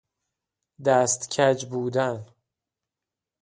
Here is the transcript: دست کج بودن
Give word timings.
دست 0.85 1.29
کج 1.29 1.65
بودن 1.65 2.25